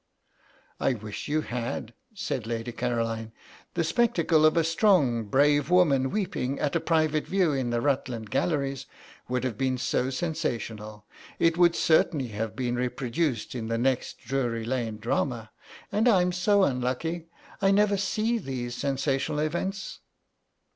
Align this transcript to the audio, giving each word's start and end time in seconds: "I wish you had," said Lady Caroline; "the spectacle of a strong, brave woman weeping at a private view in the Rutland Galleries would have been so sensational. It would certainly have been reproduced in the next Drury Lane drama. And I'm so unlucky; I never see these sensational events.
"I 0.79 0.95
wish 0.95 1.27
you 1.27 1.41
had," 1.41 1.93
said 2.15 2.47
Lady 2.47 2.71
Caroline; 2.71 3.31
"the 3.75 3.83
spectacle 3.83 4.47
of 4.47 4.57
a 4.57 4.63
strong, 4.63 5.25
brave 5.25 5.69
woman 5.69 6.09
weeping 6.09 6.59
at 6.59 6.75
a 6.75 6.79
private 6.79 7.27
view 7.27 7.51
in 7.53 7.69
the 7.69 7.81
Rutland 7.81 8.31
Galleries 8.31 8.87
would 9.27 9.43
have 9.43 9.59
been 9.59 9.77
so 9.77 10.09
sensational. 10.09 11.05
It 11.37 11.55
would 11.55 11.75
certainly 11.75 12.29
have 12.29 12.55
been 12.55 12.77
reproduced 12.77 13.53
in 13.53 13.67
the 13.67 13.77
next 13.77 14.17
Drury 14.17 14.65
Lane 14.65 14.97
drama. 14.97 15.51
And 15.91 16.07
I'm 16.07 16.31
so 16.31 16.63
unlucky; 16.63 17.27
I 17.61 17.69
never 17.69 17.95
see 17.95 18.39
these 18.39 18.73
sensational 18.73 19.37
events. 19.37 19.99